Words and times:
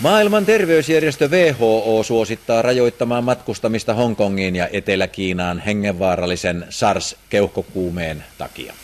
Maailman 0.00 0.46
terveysjärjestö 0.46 1.28
WHO 1.28 2.02
suosittaa 2.02 2.62
rajoittamaan 2.62 3.24
matkustamista 3.24 3.94
Hongkongiin 3.94 4.56
ja 4.56 4.68
Etelä-Kiinaan 4.72 5.58
hengenvaarallisen 5.58 6.66
SARS-keuhkokuumeen 6.68 8.24
takia. 8.38 8.74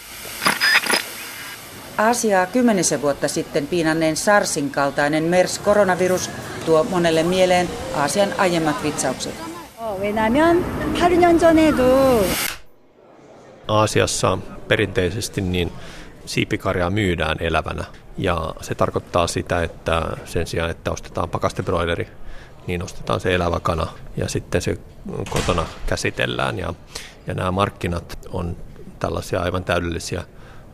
Asiaa 1.99 2.47
kymmenisen 2.47 3.03
vuotta 3.03 3.29
sitten 3.29 3.67
piinanneen 3.67 4.17
SARSin 4.17 4.71
kaltainen 4.71 5.25
MERS-koronavirus 5.25 6.31
tuo 6.67 6.85
monelle 6.85 7.23
mieleen 7.23 7.69
Aasian 7.95 8.29
aiemmat 8.39 8.83
vitsaukset. 8.83 9.35
Aasiassa 13.69 14.39
perinteisesti 14.69 15.41
niin 15.41 15.73
siipikarjaa 16.27 16.91
myydään 16.91 17.37
elävänä 17.41 17.85
ja 18.19 18.55
se 18.61 18.75
tarkoittaa 18.75 19.27
sitä, 19.27 19.63
että 19.63 20.03
sen 20.25 20.47
sijaan, 20.47 20.71
että 20.71 20.91
ostetaan 20.91 21.31
pakastebroileri, 21.31 22.09
niin 22.67 22.83
ostetaan 22.83 23.21
se 23.21 23.35
elävä 23.35 23.61
kana 23.61 23.87
ja 24.17 24.29
sitten 24.29 24.63
se 24.63 24.79
kotona 25.31 25.67
käsitellään 25.87 26.59
ja, 26.59 26.75
ja 27.27 27.35
nämä 27.35 27.51
markkinat 27.51 28.19
on 28.33 28.57
tällaisia 28.99 29.41
aivan 29.41 29.65
täydellisiä 29.65 30.25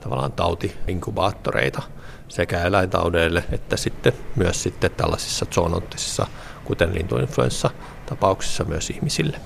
tavallaan 0.00 0.32
tautiinkubaattoreita 0.32 1.82
sekä 2.28 2.62
eläintaudeille 2.62 3.44
että 3.52 3.76
sitten 3.76 4.12
myös 4.36 4.62
sitten 4.62 4.90
tällaisissa 4.90 5.46
zoonottisissa, 5.54 6.26
kuten 6.64 6.94
lintuinfluenssa 6.94 7.70
tapauksissa 8.06 8.64
myös 8.64 8.90
ihmisille. 8.90 9.40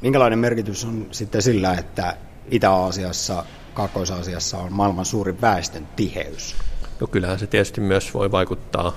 Minkälainen 0.00 0.38
merkitys 0.38 0.84
on 0.84 1.06
sitten 1.10 1.42
sillä, 1.42 1.74
että 1.74 2.16
Itä-Aasiassa, 2.50 3.44
Kaakkois-Aasiassa 3.74 4.58
on 4.58 4.72
maailman 4.72 5.04
suurin 5.04 5.40
väestön 5.40 5.88
tiheys? 5.96 6.56
No 7.00 7.06
kyllähän 7.06 7.38
se 7.38 7.46
tietysti 7.46 7.80
myös 7.80 8.14
voi 8.14 8.30
vaikuttaa 8.30 8.92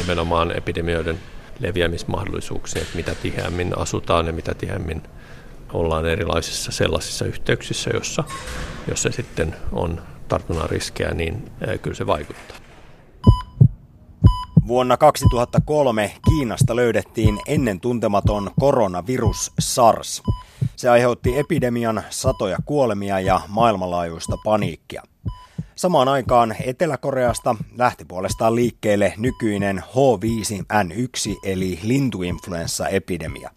nimenomaan 0.00 0.56
epidemioiden 0.56 1.18
leviämismahdollisuuksiin, 1.58 2.82
että 2.82 2.96
mitä 2.96 3.14
tiheämmin 3.14 3.78
asutaan 3.78 4.26
ja 4.26 4.32
mitä 4.32 4.54
tiheämmin 4.54 5.02
ollaan 5.72 6.06
erilaisissa 6.06 6.72
sellaisissa 6.72 7.24
yhteyksissä, 7.24 7.90
jossa, 7.94 8.24
jossa 8.88 9.10
sitten 9.10 9.56
on 9.72 10.02
tartunnan 10.28 10.70
riskejä, 10.70 11.14
niin 11.14 11.50
kyllä 11.82 11.96
se 11.96 12.06
vaikuttaa. 12.06 12.56
Vuonna 14.66 14.96
2003 14.96 16.12
Kiinasta 16.28 16.76
löydettiin 16.76 17.38
ennen 17.46 17.80
tuntematon 17.80 18.50
koronavirus 18.60 19.52
SARS. 19.60 20.22
Se 20.76 20.88
aiheutti 20.88 21.38
epidemian 21.38 22.02
satoja 22.10 22.58
kuolemia 22.64 23.20
ja 23.20 23.40
maailmanlaajuista 23.48 24.36
paniikkia. 24.44 25.02
Samaan 25.74 26.08
aikaan 26.08 26.56
Etelä-Koreasta 26.64 27.56
lähti 27.76 28.04
puolestaan 28.04 28.54
liikkeelle 28.54 29.14
nykyinen 29.16 29.78
H5N1 29.78 31.38
eli 31.44 31.78
lintuinfluenssaepidemia. 31.82 33.50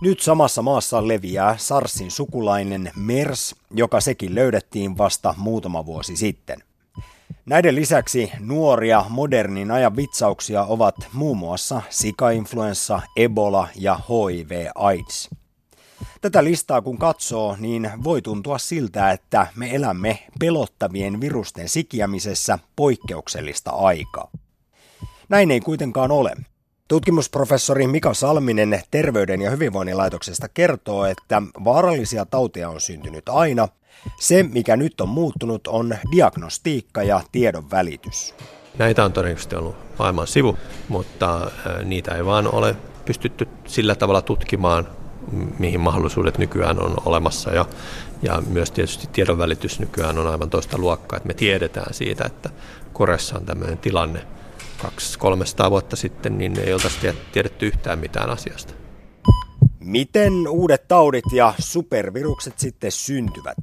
Nyt 0.00 0.20
samassa 0.20 0.62
maassa 0.62 1.08
leviää 1.08 1.56
SARSin 1.56 2.10
sukulainen 2.10 2.90
MERS, 2.96 3.54
joka 3.70 4.00
sekin 4.00 4.34
löydettiin 4.34 4.98
vasta 4.98 5.34
muutama 5.38 5.86
vuosi 5.86 6.16
sitten. 6.16 6.58
Näiden 7.46 7.74
lisäksi 7.74 8.32
nuoria 8.40 9.04
modernin 9.08 9.70
ajan 9.70 9.96
vitsauksia 9.96 10.64
ovat 10.64 10.94
muun 11.12 11.36
muassa 11.36 11.82
sikainfluenssa, 11.90 13.00
Ebola 13.16 13.68
ja 13.76 14.00
HIV-AIDS. 14.08 15.41
Tätä 16.20 16.44
listaa 16.44 16.82
kun 16.82 16.98
katsoo, 16.98 17.56
niin 17.60 17.90
voi 18.04 18.22
tuntua 18.22 18.58
siltä, 18.58 19.10
että 19.10 19.46
me 19.56 19.74
elämme 19.74 20.18
pelottavien 20.38 21.20
virusten 21.20 21.68
sikiämisessä 21.68 22.58
poikkeuksellista 22.76 23.70
aikaa. 23.70 24.30
Näin 25.28 25.50
ei 25.50 25.60
kuitenkaan 25.60 26.10
ole. 26.10 26.32
Tutkimusprofessori 26.88 27.86
Mika 27.86 28.14
Salminen 28.14 28.82
Terveyden 28.90 29.42
ja 29.42 29.50
hyvinvoinnin 29.50 29.96
laitoksesta 29.96 30.48
kertoo, 30.48 31.04
että 31.04 31.42
vaarallisia 31.64 32.26
tauteja 32.26 32.68
on 32.68 32.80
syntynyt 32.80 33.28
aina. 33.28 33.68
Se, 34.20 34.42
mikä 34.42 34.76
nyt 34.76 35.00
on 35.00 35.08
muuttunut, 35.08 35.66
on 35.66 35.96
diagnostiikka 36.16 37.02
ja 37.02 37.20
tiedon 37.32 37.70
välitys. 37.70 38.34
Näitä 38.78 39.04
on 39.04 39.12
todennäköisesti 39.12 39.56
ollut 39.56 39.76
maailman 39.98 40.26
sivu, 40.26 40.58
mutta 40.88 41.50
niitä 41.84 42.14
ei 42.14 42.24
vaan 42.24 42.54
ole 42.54 42.76
pystytty 43.04 43.48
sillä 43.66 43.94
tavalla 43.94 44.22
tutkimaan, 44.22 44.88
mihin 45.58 45.80
mahdollisuudet 45.80 46.38
nykyään 46.38 46.84
on 46.84 46.96
olemassa. 47.04 47.50
Ja, 47.50 47.66
ja 48.22 48.42
myös 48.48 48.70
tietysti 48.70 49.08
tiedonvälitys 49.12 49.80
nykyään 49.80 50.18
on 50.18 50.26
aivan 50.26 50.50
toista 50.50 50.78
luokkaa, 50.78 51.16
että 51.16 51.26
me 51.26 51.34
tiedetään 51.34 51.94
siitä, 51.94 52.24
että 52.24 52.50
Koressa 52.92 53.36
on 53.36 53.46
tämmöinen 53.46 53.78
tilanne– 53.78 54.26
200-300 54.82 55.70
vuotta 55.70 55.96
sitten, 55.96 56.38
niin 56.38 56.60
ei 56.60 56.72
oltaisi 56.72 56.98
tiedetty 57.32 57.66
yhtään 57.66 57.98
mitään 57.98 58.30
asiasta. 58.30 58.74
Miten 59.80 60.48
uudet 60.48 60.88
taudit 60.88 61.24
ja 61.32 61.54
supervirukset 61.58 62.58
sitten 62.58 62.92
syntyvät? 62.92 63.58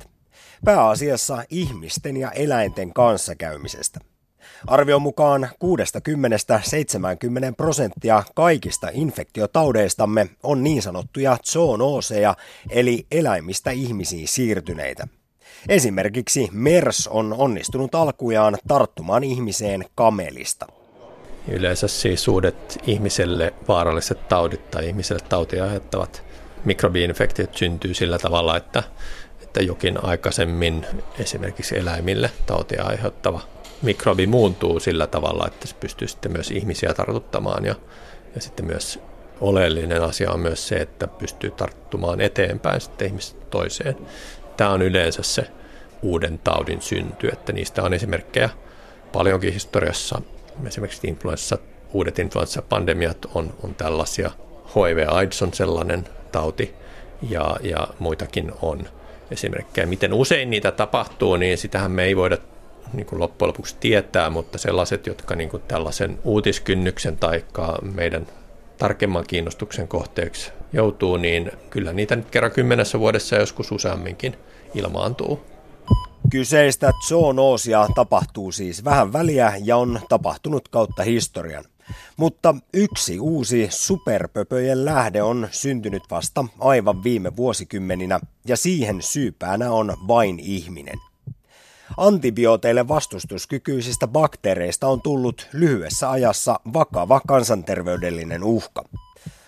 Pääasiassa 0.66 1.44
ihmisten 1.50 2.18
ja 2.18 2.32
eläinten 2.32 2.94
kanssakäymisestä. 2.94 4.00
Arvion 4.68 5.02
mukaan 5.02 5.50
60-70 5.54 5.56
prosenttia 7.58 8.24
kaikista 8.36 8.88
infektiotaudeistamme 8.92 10.30
on 10.44 10.64
niin 10.64 10.82
sanottuja 10.82 11.38
zoonooseja, 11.46 12.36
eli 12.70 13.06
eläimistä 13.12 13.72
ihmisiin 13.72 14.28
siirtyneitä. 14.28 15.08
Esimerkiksi 15.70 16.50
MERS 16.52 17.08
on 17.08 17.34
onnistunut 17.38 17.96
alkujaan 17.96 18.58
tarttumaan 18.68 19.24
ihmiseen 19.24 19.86
kamelista. 19.96 20.68
Yleensä 21.48 21.88
siis 21.88 22.28
uudet 22.28 22.80
ihmiselle 22.88 23.54
vaaralliset 23.68 24.28
taudit 24.28 24.72
tai 24.72 24.88
ihmiselle 24.88 25.24
tautia 25.30 25.64
aiheuttavat 25.64 26.24
mikrobiinfektiot 26.66 27.58
syntyy 27.58 27.94
sillä 27.94 28.20
tavalla, 28.20 28.58
että, 28.58 28.84
että 29.42 29.62
jokin 29.62 30.04
aikaisemmin 30.04 30.86
esimerkiksi 31.20 31.78
eläimille 31.78 32.32
tautia 32.46 32.84
aiheuttava 32.84 33.42
mikrobi 33.82 34.28
muuntuu 34.28 34.80
sillä 34.80 35.08
tavalla, 35.08 35.48
että 35.48 35.68
se 35.68 35.76
pystyy 35.76 36.08
sitten 36.08 36.32
myös 36.32 36.52
ihmisiä 36.52 36.94
tartuttamaan 36.94 37.66
ja, 37.66 37.76
ja 38.36 38.42
sitten 38.42 38.66
myös 38.66 39.00
oleellinen 39.42 40.02
asia 40.02 40.32
on 40.32 40.40
myös 40.40 40.68
se, 40.68 40.76
että 40.76 41.08
pystyy 41.08 41.52
tarttumaan 41.52 42.22
eteenpäin 42.22 42.82
sitten 42.82 43.08
ihmistä 43.08 43.46
toiseen. 43.50 43.98
Tämä 44.58 44.70
on 44.70 44.82
yleensä 44.82 45.24
se 45.24 45.44
uuden 46.02 46.40
taudin 46.40 46.82
synty, 46.82 47.28
että 47.28 47.54
niistä 47.54 47.84
on 47.84 47.94
esimerkkejä 47.94 48.50
paljonkin 49.12 49.54
historiassa 49.54 50.22
esimerkiksi 50.68 51.08
influenssa, 51.08 51.58
uudet 51.94 52.20
influenssapandemiat 52.20 53.26
on, 53.34 53.54
on 53.64 53.76
tällaisia. 53.76 54.32
HIV-AIDS 54.76 55.42
on 55.42 55.54
sellainen 55.54 56.04
tauti 56.32 56.74
ja, 57.30 57.58
ja 57.62 57.88
muitakin 58.00 58.52
on 58.62 58.88
esimerkkejä. 59.32 59.88
Miten 59.88 60.14
usein 60.14 60.50
niitä 60.50 60.72
tapahtuu, 60.72 61.36
niin 61.36 61.58
sitähän 61.58 61.92
me 61.92 62.04
ei 62.04 62.16
voida 62.16 62.38
niin 62.94 63.06
kuin 63.06 63.20
loppujen 63.20 63.48
lopuksi 63.48 63.76
tietää, 63.80 64.30
mutta 64.30 64.58
sellaiset, 64.58 65.08
jotka 65.08 65.36
niin 65.36 65.50
kuin 65.50 65.64
tällaisen 65.68 66.20
uutiskynnyksen 66.24 67.18
tai 67.18 67.46
meidän 67.94 68.28
tarkemman 68.78 69.26
kiinnostuksen 69.28 69.88
kohteeksi 69.88 70.52
joutuu, 70.74 71.18
niin 71.18 71.52
kyllä 71.70 71.94
niitä 71.94 72.16
nyt 72.16 72.30
kerran 72.32 72.52
kymmenessä 72.52 73.00
vuodessa 73.00 73.36
joskus 73.36 73.72
useamminkin 73.72 74.36
ilmaantuu. 74.74 75.40
Kyseistä 76.32 76.92
zoonoosia 77.08 77.88
tapahtuu 77.96 78.52
siis 78.52 78.86
vähän 78.86 79.14
väliä 79.14 79.54
ja 79.64 79.78
on 79.78 80.00
tapahtunut 80.10 80.68
kautta 80.68 81.04
historian. 81.04 81.64
Mutta 82.18 82.56
yksi 82.74 83.20
uusi 83.20 83.68
superpöpöjen 83.72 84.86
lähde 84.86 85.22
on 85.22 85.48
syntynyt 85.52 86.04
vasta 86.12 86.46
aivan 86.60 87.04
viime 87.04 87.36
vuosikymmeninä 87.36 88.20
ja 88.48 88.58
siihen 88.58 89.02
syypäänä 89.02 89.72
on 89.72 89.98
vain 90.08 90.40
ihminen. 90.40 91.09
Antibiooteille 91.98 92.88
vastustuskykyisistä 92.88 94.08
bakteereista 94.08 94.88
on 94.88 95.02
tullut 95.02 95.48
lyhyessä 95.54 96.12
ajassa 96.12 96.60
vakava 96.74 97.22
kansanterveydellinen 97.28 98.44
uhka. 98.44 98.82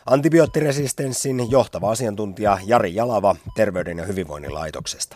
Antibioottiresistenssin 0.05 1.51
johtava 1.51 1.91
asiantuntija 1.91 2.57
Jari 2.67 2.95
Jalava 2.95 3.35
Terveyden 3.55 3.97
ja 3.97 4.05
hyvinvoinnin 4.05 4.53
laitoksesta. 4.53 5.15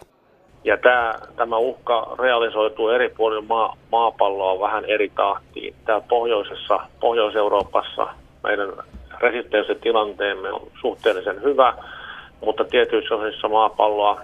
Ja 0.63 0.77
tämä, 0.77 1.15
tämä 1.35 1.57
uhka 1.57 2.15
realisoituu 2.19 2.89
eri 2.89 3.09
puolilla 3.09 3.45
maa, 3.47 3.77
maapalloa 3.91 4.59
vähän 4.59 4.85
eri 4.85 5.11
tahtiin. 5.15 5.75
Tämä 5.85 6.01
pohjoisessa, 6.01 6.79
Pohjois-Euroopassa 6.99 8.07
meidän 8.43 8.73
resistenssitilanteemme 9.19 10.51
on 10.51 10.67
suhteellisen 10.81 11.41
hyvä, 11.41 11.73
mutta 12.45 12.65
tietyissä 12.65 13.15
osissa 13.15 13.47
maapalloa, 13.47 14.21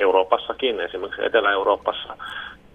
Euroopassakin, 0.00 0.80
esimerkiksi 0.80 1.24
Etelä-Euroopassa, 1.24 2.16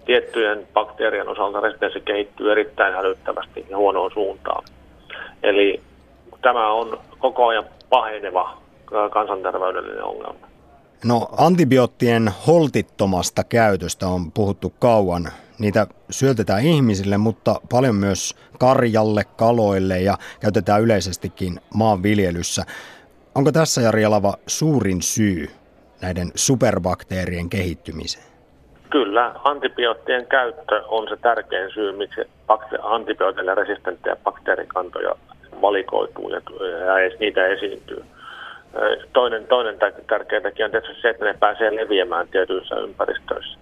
tiettyjen 0.05 0.67
bakteerien 0.73 1.29
osalta 1.29 1.59
resistenssi 1.59 2.01
kehittyy 2.01 2.51
erittäin 2.51 2.93
hälyttävästi 2.93 3.65
ja 3.69 3.77
huonoon 3.77 4.11
suuntaan. 4.13 4.63
Eli 5.43 5.81
tämä 6.41 6.71
on 6.71 6.99
koko 7.19 7.47
ajan 7.47 7.65
paheneva 7.89 8.57
kansanterveydellinen 9.11 10.03
ongelma. 10.03 10.47
No 11.05 11.27
antibioottien 11.37 12.31
holtittomasta 12.47 13.43
käytöstä 13.43 14.07
on 14.07 14.31
puhuttu 14.31 14.73
kauan 14.79 15.31
Niitä 15.59 15.87
syötetään 16.09 16.63
ihmisille, 16.63 17.17
mutta 17.17 17.61
paljon 17.71 17.95
myös 17.95 18.35
karjalle, 18.59 19.23
kaloille 19.23 20.01
ja 20.01 20.17
käytetään 20.39 20.81
yleisestikin 20.81 21.59
maanviljelyssä. 21.73 22.65
Onko 23.35 23.51
tässä 23.51 23.81
Jari 23.81 24.05
Alava 24.05 24.33
suurin 24.47 25.01
syy 25.01 25.49
näiden 26.05 26.31
superbakteerien 26.35 27.49
kehittymiseen? 27.49 28.25
Kyllä, 28.89 29.31
antibioottien 29.43 30.27
käyttö 30.27 30.83
on 30.87 31.07
se 31.09 31.17
tärkein 31.17 31.71
syy, 31.71 31.91
miksi 31.91 32.21
antibiootille 32.81 33.55
resistenttejä 33.55 34.15
bakteerikantoja 34.15 35.15
valikoituu 35.61 36.29
ja, 36.29 36.41
ja 36.75 37.17
niitä 37.19 37.45
esiintyy. 37.45 38.05
Toinen, 39.13 39.47
toinen 39.47 39.77
tärkeä 40.07 40.41
tekijä 40.41 40.65
on 40.65 40.71
tietysti 40.71 41.01
se, 41.01 41.09
että 41.09 41.25
ne 41.25 41.35
pääsee 41.39 41.75
leviämään 41.75 42.27
tietyissä 42.27 42.75
ympäristöissä. 42.75 43.59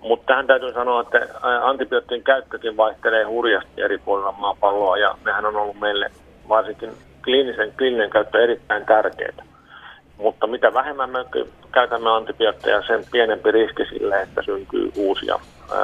Mutta 0.00 0.26
tähän 0.26 0.46
täytyy 0.46 0.72
sanoa, 0.72 1.00
että 1.00 1.18
antibioottien 1.62 2.22
käyttökin 2.22 2.76
vaihtelee 2.76 3.24
hurjasti 3.24 3.82
eri 3.82 3.98
puolilla 3.98 4.32
maapalloa 4.32 4.96
ja 4.96 5.18
nehän 5.24 5.46
on 5.46 5.56
ollut 5.56 5.80
meille 5.80 6.10
varsinkin 6.48 6.90
kliinisen, 7.24 7.72
kliininen 7.78 8.10
käyttö 8.10 8.44
erittäin 8.44 8.86
tärkeää. 8.86 9.55
Mutta 10.18 10.46
mitä 10.46 10.74
vähemmän 10.74 11.10
me 11.10 11.18
käytämme 11.72 12.10
antibiootteja, 12.10 12.82
sen 12.86 13.04
pienempi 13.12 13.50
riski 13.50 13.84
sille, 13.84 14.22
että 14.22 14.42
syntyy 14.42 14.92
uusia 14.96 15.40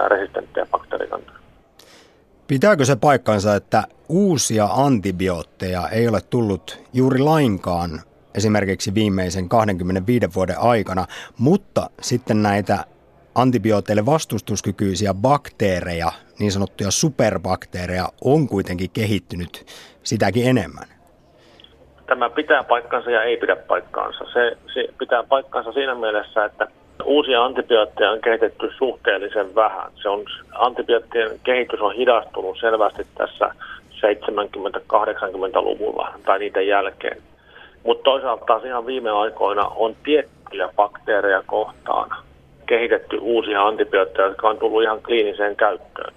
resistenttejä 0.09 0.67
bakteerikantoja. 0.71 1.39
Pitääkö 2.47 2.85
se 2.85 2.97
paikkansa, 2.97 3.55
että 3.55 3.85
uusia 4.09 4.69
antibiootteja 4.73 5.89
ei 5.89 6.09
ole 6.09 6.21
tullut 6.21 6.79
juuri 6.93 7.19
lainkaan 7.19 8.01
esimerkiksi 8.35 8.95
viimeisen 8.95 9.49
25 9.49 10.27
vuoden 10.35 10.59
aikana, 10.59 11.07
mutta 11.39 11.91
sitten 12.01 12.43
näitä 12.43 12.85
antibiooteille 13.35 14.07
vastustuskykyisiä 14.07 15.15
bakteereja, 15.15 16.13
niin 16.39 16.53
sanottuja 16.53 16.91
superbakteereja, 16.91 18.09
on 18.25 18.49
kuitenkin 18.49 18.91
kehittynyt 18.91 19.67
sitäkin 20.03 20.47
enemmän? 20.47 20.89
Tämä 22.13 22.31
pitää 22.31 22.65
paikkansa 22.65 23.11
ja 23.11 23.23
ei 23.23 23.37
pidä 23.37 23.57
paikkaansa. 23.57 24.25
Se, 24.33 24.57
se 24.75 24.89
pitää 24.99 25.23
paikkansa 25.23 25.73
siinä 25.73 25.95
mielessä, 25.95 26.45
että 26.45 26.69
uusia 27.05 27.45
antibiootteja 27.45 28.11
on 28.11 28.21
kehitetty 28.21 28.71
suhteellisen 28.79 29.55
vähän. 29.55 29.91
Se 29.95 30.09
on, 30.09 30.25
antibioottien 30.53 31.31
kehitys 31.45 31.81
on 31.81 31.95
hidastunut 31.95 32.59
selvästi 32.61 33.07
tässä 33.15 33.55
70-80-luvulla 33.91 36.15
tai 36.25 36.39
niiden 36.39 36.67
jälkeen. 36.67 37.23
Mutta 37.85 38.05
toisaalta 38.05 38.61
ihan 38.65 38.87
viime 38.87 39.11
aikoina 39.11 39.67
on 39.67 39.97
tiettyjä 40.05 40.69
bakteereja 40.77 41.43
kohtaan 41.47 42.11
kehitetty 42.67 43.19
uusia 43.21 43.67
antibiootteja, 43.67 44.29
jotka 44.29 44.49
on 44.49 44.59
tullut 44.59 44.83
ihan 44.83 45.03
kliiniseen 45.03 45.57
käyttöön. 45.57 46.15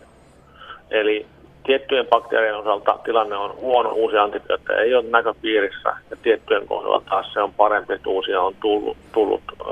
Eli 0.91 1.25
tiettyjen 1.65 2.07
bakteerien 2.07 2.57
osalta 2.57 2.99
tilanne 3.03 3.35
on 3.35 3.55
huono, 3.55 3.89
uusia 3.89 4.23
antibiootteja 4.23 4.79
ei 4.79 4.95
ole 4.95 5.05
näköpiirissä 5.09 5.89
ja 6.09 6.17
tiettyjen 6.23 6.67
kohdalla 6.67 7.01
taas 7.09 7.33
se 7.33 7.41
on 7.41 7.53
parempi, 7.53 7.93
että 7.93 8.09
uusia 8.09 8.41
on 8.41 8.55
tullut, 8.59 8.97
tullut 9.13 9.41
ö, 9.61 9.65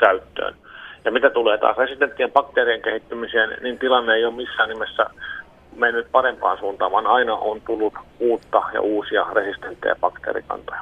käyttöön. 0.00 0.54
Ja 1.04 1.12
mitä 1.12 1.30
tulee 1.30 1.58
taas 1.58 1.76
resistenttien 1.76 2.32
bakteerien 2.32 2.82
kehittymiseen, 2.82 3.56
niin 3.62 3.78
tilanne 3.78 4.14
ei 4.14 4.24
ole 4.24 4.34
missään 4.34 4.68
nimessä 4.68 5.06
mennyt 5.76 6.12
parempaan 6.12 6.58
suuntaan, 6.58 6.92
vaan 6.92 7.06
aina 7.06 7.36
on 7.36 7.60
tullut 7.60 7.94
uutta 8.20 8.62
ja 8.74 8.80
uusia 8.80 9.26
resistenttejä 9.32 9.96
bakteerikantoja. 10.00 10.80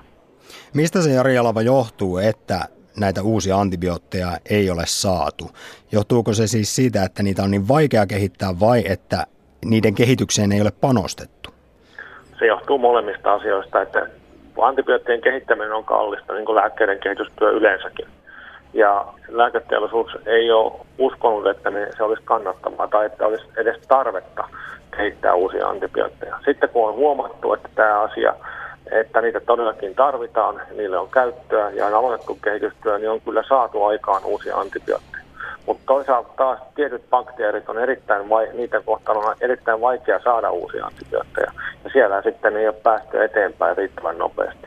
Mistä 0.75 1.03
se 1.03 1.11
Jari 1.11 1.39
Alava 1.39 1.63
johtuu, 1.63 2.19
että 2.19 2.61
näitä 2.97 3.23
uusia 3.23 3.57
antibiootteja 3.57 4.29
ei 4.51 4.71
ole 4.71 4.83
saatu? 4.87 5.51
Johtuuko 5.93 6.33
se 6.33 6.47
siis 6.47 6.77
siitä, 6.77 7.05
että 7.05 7.23
niitä 7.23 7.43
on 7.43 7.51
niin 7.51 7.69
vaikea 7.69 8.07
kehittää 8.07 8.61
vai 8.61 8.83
että 8.87 9.27
niiden 9.65 9.95
kehitykseen 9.95 10.53
ei 10.53 10.61
ole 10.61 10.73
panostettu? 10.81 11.51
Se 12.39 12.47
johtuu 12.47 12.79
molemmista 12.79 13.35
asioista, 13.35 13.83
että 13.83 14.07
antibioottien 14.63 15.21
kehittäminen 15.21 15.73
on 15.73 15.85
kallista, 15.85 16.33
niin 16.33 16.45
kuin 16.47 16.57
lääkkeiden 16.57 16.99
kehitystyö 16.99 17.51
yleensäkin. 17.51 18.07
Ja 18.75 19.07
lääketeollisuus 19.29 20.11
ei 20.27 20.51
ole 20.51 20.73
uskonut, 20.99 21.47
että 21.47 21.71
se 21.97 22.03
olisi 22.03 22.23
kannattavaa 22.25 22.89
tai 22.89 23.07
että 23.07 23.27
olisi 23.27 23.45
edes 23.57 23.77
tarvetta 23.89 24.49
kehittää 24.97 25.35
uusia 25.35 25.67
antibiootteja. 25.67 26.39
Sitten 26.45 26.69
kun 26.69 26.89
on 26.89 26.95
huomattu, 26.95 27.55
että 27.55 27.69
tämä 27.75 28.01
asia, 28.01 28.35
että 28.91 29.21
niitä 29.21 29.41
todellakin 29.41 29.95
tarvitaan, 29.95 30.61
niille 30.77 30.99
on 30.99 31.11
käyttöä 31.11 31.71
ja 31.71 31.87
on 31.87 31.95
aloitettu 31.95 32.39
kehitystyö, 32.45 32.99
niin 32.99 33.11
on 33.11 33.21
kyllä 33.21 33.43
saatu 33.49 33.85
aikaan 33.85 34.25
uusia 34.25 34.57
antibiootteja. 34.57 35.16
Mutta 35.67 35.83
toisaalta 35.87 36.29
taas 36.37 36.61
tietyt 36.75 37.11
bakteerit 37.11 37.69
on 37.69 37.79
erittäin, 37.79 38.29
vai, 38.29 38.49
niiden 38.53 38.85
kohtaan 38.85 39.19
on 39.19 39.37
erittäin 39.41 39.81
vaikea 39.81 40.21
saada 40.25 40.51
uusia 40.51 40.87
antibiootteja. 40.87 41.53
Ja 41.85 41.91
siellä 41.93 42.23
sitten 42.23 42.57
ei 42.57 42.69
ole 42.69 42.77
päästy 42.83 43.25
eteenpäin 43.25 43.77
riittävän 43.77 44.19
nopeasti. 44.19 44.67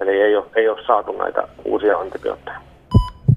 Eli 0.00 0.10
ei 0.10 0.36
ole, 0.36 0.46
ei 0.56 0.68
ole 0.68 0.86
saatu 0.86 1.12
näitä 1.12 1.48
uusia 1.64 1.98
antibiootteja. 1.98 2.60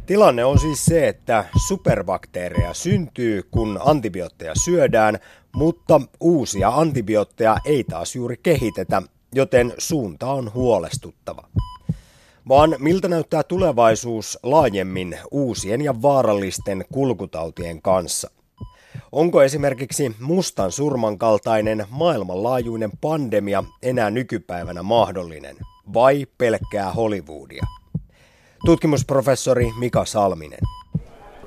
Tilanne 0.05 0.45
on 0.45 0.59
siis 0.59 0.85
se, 0.85 1.07
että 1.07 1.45
superbakteereja 1.67 2.73
syntyy, 2.73 3.41
kun 3.51 3.79
antibiootteja 3.85 4.51
syödään, 4.55 5.17
mutta 5.55 6.01
uusia 6.19 6.69
antibiootteja 6.69 7.55
ei 7.65 7.83
taas 7.83 8.15
juuri 8.15 8.35
kehitetä, 8.43 9.01
joten 9.33 9.73
suunta 9.77 10.31
on 10.31 10.53
huolestuttava 10.53 11.43
vaan 12.47 12.75
miltä 12.79 13.07
näyttää 13.07 13.43
tulevaisuus 13.43 14.39
laajemmin 14.43 15.17
uusien 15.31 15.81
ja 15.81 16.01
vaarallisten 16.01 16.85
kulkutautien 16.93 17.81
kanssa. 17.81 18.31
Onko 19.11 19.43
esimerkiksi 19.43 20.15
mustan 20.19 20.71
surman 20.71 21.17
kaltainen 21.17 21.85
maailmanlaajuinen 21.89 22.91
pandemia 23.01 23.63
enää 23.83 24.09
nykypäivänä 24.09 24.83
mahdollinen 24.83 25.55
vai 25.93 26.25
pelkkää 26.37 26.91
Hollywoodia? 26.91 27.63
Tutkimusprofessori 28.65 29.69
Mika 29.79 30.05
Salminen. 30.05 30.59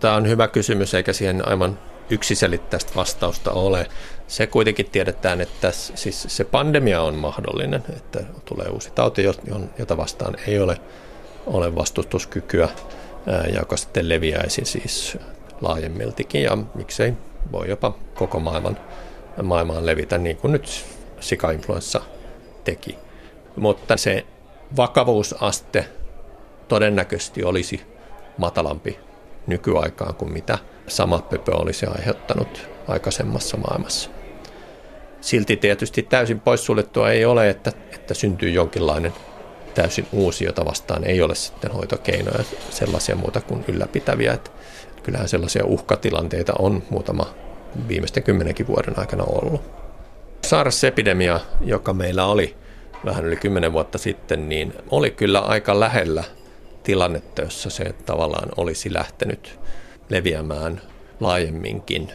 Tämä 0.01 0.17
on 0.17 0.29
hyvä 0.29 0.49
kysymys 0.49 0.95
eikä 0.95 1.13
siihen 1.13 1.49
aivan 1.49 1.79
yksiselitteistä 2.11 2.93
vastausta 2.97 3.51
ole. 3.53 3.89
Se 4.27 4.47
kuitenkin 4.47 4.91
tiedetään, 4.91 5.41
että 5.41 5.71
siis 5.71 6.27
se 6.29 6.45
pandemia 6.45 7.03
on 7.03 7.15
mahdollinen, 7.15 7.85
että 7.97 8.21
tulee 8.45 8.69
uusi 8.69 8.91
tauti, 8.91 9.23
jota 9.79 9.97
vastaan 9.97 10.37
ei 10.47 10.61
ole, 10.61 10.81
ole 11.47 11.75
vastustuskykyä, 11.75 12.69
joka 13.57 13.77
sitten 13.77 14.09
leviäisi 14.09 14.65
siis 14.65 15.19
laajemmiltikin 15.61 16.43
ja 16.43 16.59
miksei 16.75 17.13
voi 17.53 17.69
jopa 17.69 17.95
koko 18.15 18.41
maailman, 18.41 18.79
maailmaan 19.43 19.87
levitä 19.87 20.19
niin 20.19 20.37
kuin 20.37 20.53
nyt 20.53 20.85
sikainfluenssa 21.21 22.01
teki. 22.65 22.99
Mutta 23.57 23.97
se 23.97 24.27
vakavuusaste 24.77 25.89
todennäköisesti 26.69 27.45
olisi 27.45 27.81
matalampi 28.39 28.99
nykyaikaan 29.47 30.15
kuin 30.15 30.33
mitä 30.33 30.59
sama 30.87 31.19
pöpö 31.19 31.57
olisi 31.57 31.87
aiheuttanut 31.87 32.69
aikaisemmassa 32.89 33.57
maailmassa. 33.57 34.11
Silti 35.21 35.57
tietysti 35.57 36.03
täysin 36.03 36.41
poissuljettua 36.41 37.11
ei 37.11 37.25
ole, 37.25 37.51
että, 37.51 37.73
että 37.93 38.15
syntyy 38.15 38.51
jonkinlainen 38.51 39.13
täysin 39.75 40.07
uusi, 40.13 40.45
jota 40.45 40.65
vastaan 40.65 41.05
ei 41.05 41.23
ole 41.23 41.35
sitten 41.35 41.71
hoitokeinoja 41.71 42.45
sellaisia 42.71 43.17
muuta 43.17 43.41
kuin 43.41 43.65
ylläpitäviä. 43.69 44.33
Että 44.33 44.51
kyllähän 45.03 45.29
sellaisia 45.29 45.65
uhkatilanteita 45.65 46.53
on 46.59 46.83
muutama 46.91 47.35
viimeisten 47.89 48.23
kymmenenkin 48.23 48.67
vuoden 48.67 48.99
aikana 48.99 49.25
ollut. 49.25 49.63
SARS-epidemia, 50.47 51.41
joka 51.61 51.93
meillä 51.93 52.27
oli 52.27 52.57
vähän 53.05 53.25
yli 53.25 53.37
kymmenen 53.37 53.73
vuotta 53.73 53.99
sitten, 53.99 54.49
niin 54.49 54.75
oli 54.91 55.11
kyllä 55.11 55.41
aika 55.41 55.81
lähellä 55.81 56.25
tilannetta, 56.83 57.43
jossa 57.43 57.71
se 57.71 57.95
tavallaan 58.07 58.49
olisi 58.57 58.93
lähtenyt 58.93 59.61
leviämään 60.09 60.81
laajemminkin. 61.21 62.09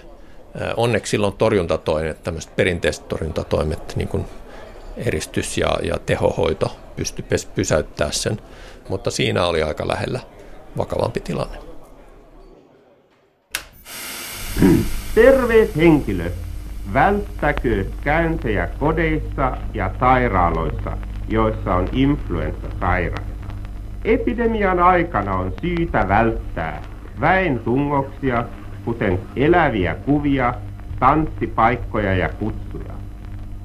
Onneksi 0.77 1.09
silloin 1.09 1.33
torjuntatoimet, 1.33 2.23
tämmöiset 2.23 2.55
perinteiset 2.55 3.07
torjuntatoimet, 3.07 3.95
niin 3.95 4.07
kuin 4.07 4.25
eristys 4.97 5.57
ja, 5.57 5.69
ja 5.83 5.99
tehohoito 6.05 6.77
pystyi 6.95 7.25
pysäyttämään 7.55 8.13
sen, 8.13 8.39
mutta 8.89 9.11
siinä 9.11 9.45
oli 9.45 9.63
aika 9.63 9.87
lähellä 9.87 10.19
vakavampi 10.77 11.19
tilanne. 11.19 11.57
Terveet 15.15 15.75
henkilöt, 15.75 16.33
välttäkö 16.93 17.85
käyntejä 18.03 18.67
kodeissa 18.79 19.57
ja 19.73 19.91
sairaaloissa, 19.99 20.97
joissa 21.29 21.75
on 21.75 21.89
influenssasairaita. 21.91 23.53
Epidemian 24.05 24.79
aikana 24.79 25.35
on 25.35 25.53
syytä 25.61 26.07
välttää 26.07 26.81
väen 27.21 27.59
tungoksia, 27.59 28.43
kuten 28.85 29.19
eläviä 29.35 29.95
kuvia, 29.95 30.53
tanssipaikkoja 30.99 32.13
ja 32.13 32.29
kutsuja. 32.29 32.93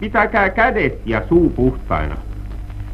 Pitäkää 0.01 0.51
kädet 0.51 1.01
ja 1.07 1.23
suu 1.29 1.51
puhtaina. 1.51 2.17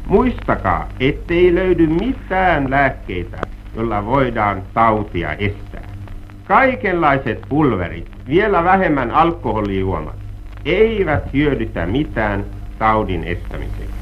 Muistakaa, 0.07 0.87
ettei 0.99 1.55
löydy 1.55 1.87
mitään 1.87 2.69
lääkkeitä, 2.69 3.37
jolla 3.75 4.05
voidaan 4.05 4.61
tautia 4.73 5.33
estää. 5.33 5.83
Kaikenlaiset 6.47 7.41
pulverit, 7.49 8.11
vielä 8.27 8.63
vähemmän 8.63 9.11
alkoholijuomat 9.11 10.15
eivät 10.65 11.33
hyödytä 11.33 11.85
mitään 11.85 12.45
taudin 12.79 13.23
estämiseksi. 13.23 14.00